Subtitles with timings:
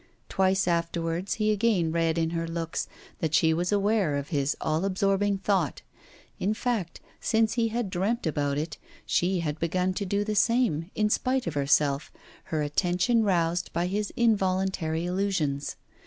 [0.29, 2.87] Twice afterwards he again read in her looks
[3.19, 5.83] that she was aware of his all absorbing thought.
[6.39, 10.89] In fact, since he had dreamt about it, she had began to do the same,
[10.95, 12.11] in spite of herself,
[12.45, 15.75] her attention roused by his involuntary allusions.